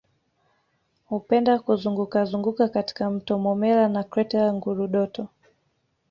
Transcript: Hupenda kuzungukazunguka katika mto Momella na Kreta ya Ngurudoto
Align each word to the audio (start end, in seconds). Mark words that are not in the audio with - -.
Hupenda 1.05 1.59
kuzungukazunguka 1.59 2.67
katika 2.69 3.09
mto 3.09 3.37
Momella 3.39 3.87
na 3.89 4.03
Kreta 4.03 4.37
ya 4.37 4.53
Ngurudoto 4.53 5.27